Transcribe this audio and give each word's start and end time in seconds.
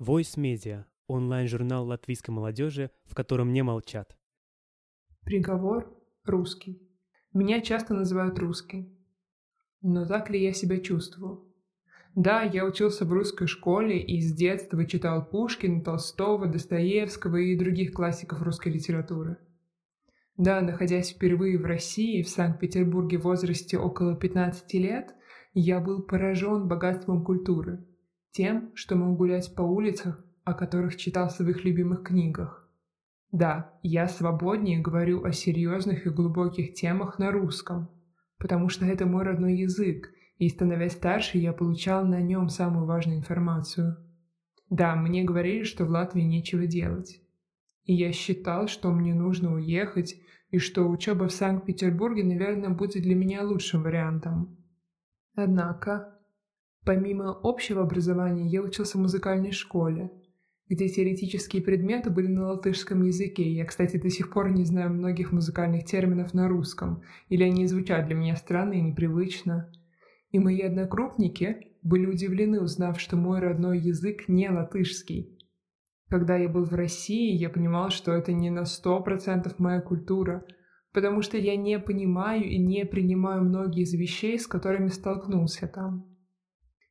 Voice 0.00 0.36
Media– 0.36 0.86
онлайн-журнал 1.06 1.86
латвийской 1.86 2.32
молодежи, 2.32 2.90
в 3.04 3.14
котором 3.14 3.52
не 3.52 3.62
молчат. 3.62 4.16
Приговор 5.22 5.96
русский. 6.24 6.82
Меня 7.32 7.60
часто 7.60 7.94
называют 7.94 8.36
русский. 8.40 8.92
Но 9.82 10.04
так 10.04 10.30
ли 10.30 10.42
я 10.42 10.52
себя 10.52 10.80
чувствую? 10.80 11.48
Да, 12.16 12.42
я 12.42 12.64
учился 12.64 13.04
в 13.04 13.12
русской 13.12 13.46
школе 13.46 14.00
и 14.00 14.20
с 14.20 14.34
детства 14.34 14.84
читал 14.84 15.24
Пушкина, 15.24 15.80
Толстого, 15.80 16.46
Достоевского 16.46 17.36
и 17.36 17.56
других 17.56 17.92
классиков 17.92 18.42
русской 18.42 18.70
литературы. 18.70 19.38
Да, 20.36 20.60
находясь 20.60 21.12
впервые 21.12 21.56
в 21.56 21.66
России, 21.66 22.22
в 22.22 22.28
Санкт-Петербурге 22.28 23.18
в 23.18 23.22
возрасте 23.22 23.78
около 23.78 24.16
15 24.16 24.74
лет, 24.74 25.14
я 25.52 25.78
был 25.78 26.02
поражен 26.02 26.66
богатством 26.66 27.24
культуры– 27.24 27.86
тем, 28.34 28.72
что 28.74 28.96
мог 28.96 29.16
гулять 29.16 29.54
по 29.54 29.62
улицах, 29.62 30.22
о 30.42 30.54
которых 30.54 30.96
читал 30.96 31.28
в 31.28 31.32
своих 31.32 31.64
любимых 31.64 32.02
книгах. 32.02 32.68
Да, 33.30 33.72
я 33.82 34.08
свободнее 34.08 34.80
говорю 34.80 35.24
о 35.24 35.32
серьезных 35.32 36.04
и 36.04 36.10
глубоких 36.10 36.74
темах 36.74 37.18
на 37.20 37.30
русском, 37.30 37.88
потому 38.38 38.68
что 38.68 38.86
это 38.86 39.06
мой 39.06 39.22
родной 39.22 39.56
язык, 39.56 40.12
и 40.38 40.48
становясь 40.48 40.92
старше, 40.92 41.38
я 41.38 41.52
получал 41.52 42.04
на 42.04 42.20
нем 42.20 42.48
самую 42.48 42.86
важную 42.86 43.18
информацию. 43.18 43.96
Да, 44.68 44.96
мне 44.96 45.22
говорили, 45.22 45.62
что 45.62 45.84
в 45.84 45.90
Латвии 45.90 46.22
нечего 46.22 46.66
делать. 46.66 47.20
И 47.84 47.94
я 47.94 48.10
считал, 48.10 48.66
что 48.66 48.90
мне 48.90 49.14
нужно 49.14 49.54
уехать, 49.54 50.16
и 50.50 50.58
что 50.58 50.88
учеба 50.88 51.28
в 51.28 51.32
Санкт-Петербурге, 51.32 52.24
наверное, 52.24 52.70
будет 52.70 53.02
для 53.02 53.14
меня 53.14 53.44
лучшим 53.44 53.82
вариантом. 53.82 54.56
Однако, 55.36 56.18
Помимо 56.84 57.38
общего 57.42 57.82
образования, 57.82 58.46
я 58.46 58.60
учился 58.60 58.98
в 58.98 59.00
музыкальной 59.00 59.52
школе, 59.52 60.10
где 60.68 60.88
теоретические 60.88 61.62
предметы 61.62 62.10
были 62.10 62.26
на 62.26 62.48
латышском 62.48 63.02
языке. 63.02 63.50
Я, 63.50 63.64
кстати, 63.64 63.96
до 63.96 64.10
сих 64.10 64.30
пор 64.30 64.50
не 64.50 64.64
знаю 64.64 64.92
многих 64.92 65.32
музыкальных 65.32 65.86
терминов 65.86 66.34
на 66.34 66.46
русском, 66.46 67.02
или 67.28 67.42
они 67.42 67.66
звучат 67.66 68.06
для 68.06 68.14
меня 68.14 68.36
странно 68.36 68.74
и 68.74 68.82
непривычно. 68.82 69.72
И 70.30 70.38
мои 70.38 70.60
однокрупники 70.60 71.68
были 71.82 72.06
удивлены, 72.06 72.60
узнав, 72.60 73.00
что 73.00 73.16
мой 73.16 73.40
родной 73.40 73.78
язык 73.78 74.28
не 74.28 74.50
латышский. 74.50 75.38
Когда 76.08 76.36
я 76.36 76.50
был 76.50 76.64
в 76.64 76.74
России, 76.74 77.34
я 77.34 77.48
понимал, 77.48 77.88
что 77.88 78.12
это 78.12 78.32
не 78.32 78.50
на 78.50 78.66
сто 78.66 79.00
процентов 79.00 79.58
моя 79.58 79.80
культура, 79.80 80.44
потому 80.92 81.22
что 81.22 81.38
я 81.38 81.56
не 81.56 81.78
понимаю 81.78 82.44
и 82.44 82.58
не 82.58 82.84
принимаю 82.84 83.42
многие 83.42 83.82
из 83.82 83.94
вещей, 83.94 84.38
с 84.38 84.46
которыми 84.46 84.88
столкнулся 84.88 85.66
там. 85.66 86.13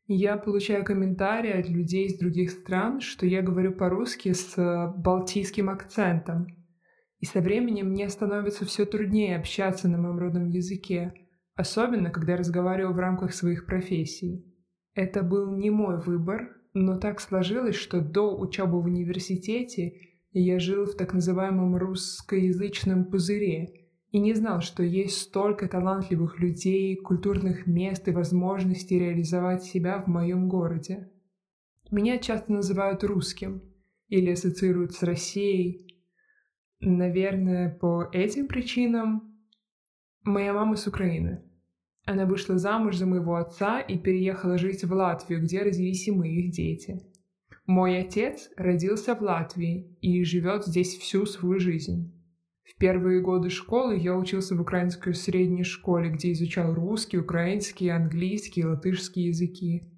Я 0.05 0.37
получаю 0.37 0.83
комментарии 0.83 1.51
от 1.51 1.69
людей 1.69 2.07
из 2.07 2.17
других 2.17 2.51
стран, 2.51 2.99
что 2.99 3.25
я 3.25 3.41
говорю 3.41 3.73
по-русски 3.73 4.33
с 4.33 4.57
э, 4.57 4.93
балтийским 4.97 5.69
акцентом. 5.69 6.47
И 7.19 7.25
со 7.25 7.39
временем 7.39 7.91
мне 7.91 8.09
становится 8.09 8.65
все 8.65 8.85
труднее 8.85 9.37
общаться 9.37 9.87
на 9.87 9.97
моем 9.97 10.19
родном 10.19 10.49
языке, 10.49 11.13
особенно 11.55 12.09
когда 12.09 12.35
разговариваю 12.35 12.93
в 12.93 12.99
рамках 12.99 13.33
своих 13.33 13.65
профессий. 13.65 14.45
Это 14.93 15.23
был 15.23 15.55
не 15.55 15.69
мой 15.69 16.01
выбор, 16.01 16.49
но 16.73 16.97
так 16.97 17.21
сложилось, 17.21 17.75
что 17.75 18.01
до 18.01 18.37
учебы 18.37 18.81
в 18.81 18.85
университете 18.85 19.93
я 20.33 20.59
жил 20.59 20.85
в 20.85 20.97
так 20.97 21.13
называемом 21.13 21.77
русскоязычном 21.77 23.05
пузыре— 23.05 23.79
и 24.14 24.19
не 24.19 24.36
знал, 24.36 24.61
что 24.61 24.83
есть 24.83 25.17
столько 25.17 25.67
талантливых 25.67 26.39
людей, 26.39 26.95
культурных 26.95 27.66
мест 27.66 28.08
и 28.08 28.11
возможностей 28.11 29.00
реализовать 29.00 29.64
себя 29.64 30.03
в 30.03 30.08
моем 30.08 30.47
городе. 30.47 31.09
Меня 31.89 32.20
часто 32.20 32.53
называют 32.53 33.03
русским 33.03 33.64
или 34.09 34.30
ассоциируют 34.30 34.94
с 34.94 35.02
Россией. 35.02 36.00
Наверное, 36.80 37.75
по 37.75 38.08
этим 38.14 38.47
причинам 38.47 39.36
моя 40.22 40.53
мама 40.53 40.75
с 40.75 40.86
Украины. 40.86 41.42
Она 42.05 42.27
вышла 42.27 42.60
замуж 42.60 42.98
за 42.98 43.08
моего 43.08 43.37
отца 43.37 43.80
и 43.80 43.98
переехала 43.98 44.60
жить 44.60 44.83
в 44.83 44.93
Латвию, 44.93 45.42
где 45.42 45.64
родились 45.64 46.08
и 46.08 46.11
мы, 46.11 46.30
их 46.30 46.52
дети. 46.52 47.02
Мой 47.66 47.98
отец 47.98 48.52
родился 48.58 49.16
в 49.16 49.21
Латвии 49.21 49.98
и 50.02 50.23
живет 50.23 50.67
здесь 50.67 50.99
всю 50.99 51.26
свою 51.26 51.60
жизнь. 51.60 52.14
В 52.63 52.77
первые 52.77 53.21
годы 53.21 53.49
школы 53.49 53.97
я 53.97 54.15
учился 54.15 54.55
в 54.55 54.61
украинской 54.61 55.13
средней 55.13 55.63
школе, 55.63 56.09
где 56.09 56.31
изучал 56.31 56.73
русский, 56.73 57.17
украинский, 57.17 57.89
английский, 57.89 58.65
латышский 58.65 59.27
языки. 59.27 59.89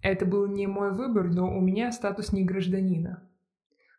Это 0.00 0.24
был 0.26 0.46
не 0.46 0.66
мой 0.66 0.92
выбор, 0.92 1.28
но 1.28 1.56
у 1.56 1.60
меня 1.60 1.92
статус 1.92 2.32
не 2.32 2.44
гражданина. 2.44 3.28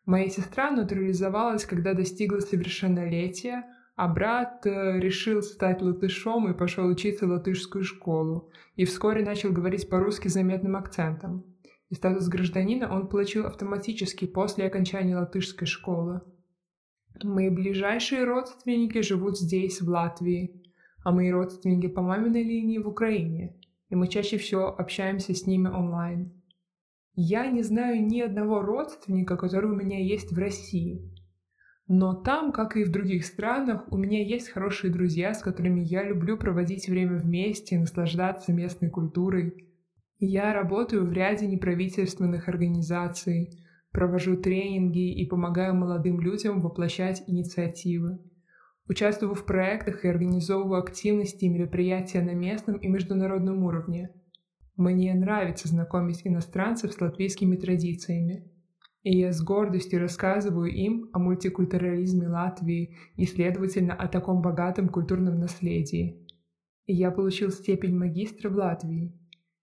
Моя 0.04 0.28
сестра 0.28 0.70
натурализовалась, 0.70 1.64
когда 1.64 1.94
достигла 1.94 2.38
совершеннолетия, 2.38 3.64
а 3.96 4.08
брат 4.08 4.64
э, 4.66 5.00
решил 5.00 5.42
стать 5.42 5.80
латышом 5.82 6.48
и 6.48 6.56
пошел 6.56 6.86
учиться 6.86 7.26
в 7.26 7.30
латышскую 7.30 7.82
школу, 7.82 8.50
и 8.76 8.84
вскоре 8.84 9.24
начал 9.24 9.52
говорить 9.52 9.88
по-русски 9.88 10.28
заметным 10.28 10.76
акцентом. 10.76 11.44
И 11.88 11.94
статус 11.94 12.28
гражданина 12.28 12.92
он 12.92 13.08
получил 13.08 13.46
автоматически 13.46 14.26
после 14.26 14.66
окончания 14.66 15.16
латышской 15.16 15.66
школы. 15.66 16.20
Мои 17.22 17.50
ближайшие 17.50 18.24
родственники 18.24 19.00
живут 19.00 19.38
здесь, 19.38 19.80
в 19.80 19.88
Латвии, 19.88 20.62
а 21.04 21.12
мои 21.12 21.30
родственники 21.30 21.86
по 21.86 22.02
маминой 22.02 22.42
линии 22.42 22.78
в 22.78 22.88
Украине, 22.88 23.56
и 23.88 23.94
мы 23.94 24.08
чаще 24.08 24.38
всего 24.38 24.68
общаемся 24.68 25.34
с 25.34 25.46
ними 25.46 25.68
онлайн. 25.68 26.32
Я 27.14 27.50
не 27.50 27.62
знаю 27.62 28.04
ни 28.04 28.20
одного 28.20 28.60
родственника, 28.60 29.36
который 29.36 29.70
у 29.70 29.74
меня 29.74 29.98
есть 29.98 30.32
в 30.32 30.38
России. 30.38 31.10
Но 31.88 32.14
там, 32.14 32.52
как 32.52 32.76
и 32.76 32.84
в 32.84 32.90
других 32.90 33.24
странах, 33.24 33.90
у 33.90 33.96
меня 33.96 34.22
есть 34.22 34.48
хорошие 34.50 34.92
друзья, 34.92 35.32
с 35.32 35.40
которыми 35.40 35.80
я 35.80 36.02
люблю 36.02 36.36
проводить 36.36 36.88
время 36.88 37.16
вместе, 37.16 37.78
наслаждаться 37.78 38.52
местной 38.52 38.90
культурой. 38.90 39.72
Я 40.18 40.52
работаю 40.52 41.06
в 41.06 41.12
ряде 41.12 41.46
неправительственных 41.46 42.48
организаций, 42.48 43.64
провожу 43.96 44.36
тренинги 44.36 45.10
и 45.10 45.24
помогаю 45.24 45.74
молодым 45.74 46.20
людям 46.20 46.60
воплощать 46.60 47.22
инициативы. 47.26 48.18
Участвую 48.90 49.34
в 49.34 49.46
проектах 49.46 50.04
и 50.04 50.08
организовываю 50.08 50.82
активности 50.82 51.46
и 51.46 51.48
мероприятия 51.48 52.20
на 52.20 52.34
местном 52.34 52.76
и 52.76 52.88
международном 52.88 53.64
уровне. 53.64 54.10
Мне 54.76 55.14
нравится 55.14 55.68
знакомить 55.68 56.20
иностранцев 56.24 56.92
с 56.92 57.00
латвийскими 57.00 57.56
традициями. 57.56 58.44
И 59.02 59.16
я 59.16 59.32
с 59.32 59.42
гордостью 59.42 60.00
рассказываю 60.00 60.70
им 60.70 61.08
о 61.14 61.18
мультикультурализме 61.18 62.28
Латвии 62.28 62.98
и, 63.16 63.24
следовательно, 63.24 63.94
о 63.94 64.08
таком 64.08 64.42
богатом 64.42 64.90
культурном 64.90 65.38
наследии. 65.38 66.22
И 66.84 66.92
я 66.92 67.10
получил 67.10 67.50
степень 67.50 67.96
магистра 67.96 68.50
в 68.50 68.56
Латвии. 68.56 69.18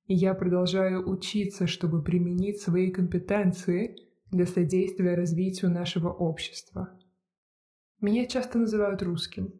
И 0.07 0.15
я 0.15 0.33
продолжаю 0.33 1.07
учиться, 1.07 1.67
чтобы 1.67 2.01
применить 2.01 2.61
свои 2.61 2.89
компетенции 2.89 3.95
для 4.33 4.45
содействия 4.45 5.15
развитию 5.15 5.71
нашего 5.71 6.09
общества. 6.09 6.99
Меня 8.01 8.25
часто 8.25 8.57
называют 8.57 9.01
русским. 9.01 9.53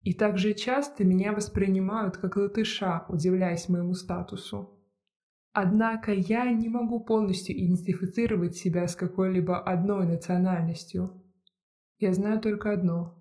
И 0.00 0.12
также 0.12 0.54
часто 0.54 1.04
меня 1.04 1.32
воспринимают 1.32 2.16
как 2.16 2.36
латыша, 2.36 3.06
удивляясь 3.08 3.68
моему 3.68 3.94
статусу. 3.94 4.78
Однако 5.52 6.12
я 6.12 6.50
не 6.50 6.68
могу 6.68 6.98
полностью 7.00 7.56
идентифицировать 7.56 8.56
себя 8.56 8.88
с 8.88 8.96
какой-либо 8.96 9.62
одной 9.62 10.06
национальностью. 10.06 11.22
Я 11.98 12.12
знаю 12.12 12.40
только 12.40 12.72
одно. 12.72 13.16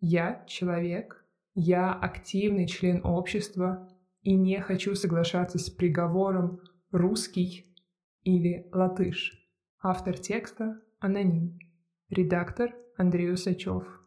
Я 0.00 0.44
человек, 0.46 1.24
я 1.54 1.92
активный 1.92 2.66
член 2.66 3.00
общества 3.04 3.88
и 4.22 4.34
не 4.34 4.60
хочу 4.60 4.94
соглашаться 4.94 5.58
с 5.58 5.70
приговором 5.70 6.60
«русский» 6.90 7.74
или 8.22 8.68
«латыш». 8.72 9.47
Автор 9.80 10.18
текста– 10.18 10.82
аноним. 10.98 11.56
Редактор– 12.10 12.74
Андрей 12.96 13.32
Усачев. 13.32 13.97